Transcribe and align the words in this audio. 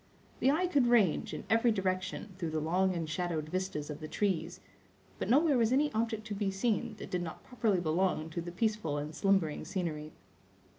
The 0.39 0.49
eye 0.49 0.65
could 0.65 0.87
range, 0.87 1.31
in 1.31 1.43
every 1.47 1.71
direction, 1.71 2.33
through 2.39 2.49
the 2.49 2.59
long 2.59 2.95
and 2.95 3.07
shadowed 3.07 3.49
vistas 3.49 3.91
of 3.91 3.99
the 3.99 4.07
trees; 4.07 4.59
but 5.19 5.29
nowhere 5.29 5.59
was 5.59 5.71
any 5.71 5.93
object 5.93 6.25
to 6.25 6.33
be 6.33 6.49
seen 6.49 6.95
that 6.97 7.11
did 7.11 7.21
not 7.21 7.43
properly 7.43 7.79
belong 7.79 8.31
to 8.31 8.41
the 8.41 8.51
peaceful 8.51 8.97
and 8.97 9.13
slumbering 9.13 9.63
scenery. 9.63 10.11